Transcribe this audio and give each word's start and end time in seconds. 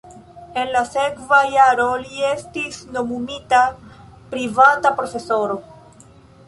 En 0.61 0.71
la 0.75 0.79
sekva 0.91 1.37
jaro 1.55 1.85
li 2.05 2.25
estis 2.31 2.81
nomumita 2.97 3.61
privata 4.35 4.95
profesoro. 5.03 5.63